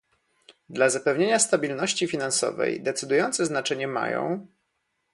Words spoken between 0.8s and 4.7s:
zapewnienia stabilności finansowej decydujące znaczenie mają